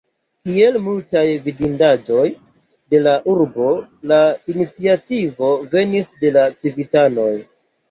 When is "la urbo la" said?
3.03-4.19